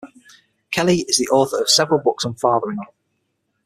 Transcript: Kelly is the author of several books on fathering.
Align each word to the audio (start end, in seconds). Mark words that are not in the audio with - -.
Kelly 0.71 1.05
is 1.07 1.17
the 1.19 1.27
author 1.29 1.61
of 1.61 1.69
several 1.69 1.99
books 1.99 2.25
on 2.25 2.33
fathering. 2.33 2.79